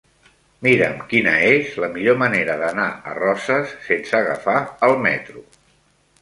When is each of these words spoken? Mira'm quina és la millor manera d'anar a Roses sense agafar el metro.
Mira'm 0.67 1.01
quina 1.11 1.33
és 1.49 1.75
la 1.83 1.89
millor 1.97 2.17
manera 2.21 2.55
d'anar 2.63 2.87
a 3.11 3.13
Roses 3.19 3.77
sense 3.91 4.19
agafar 4.23 4.57
el 4.89 4.97
metro. 5.05 5.47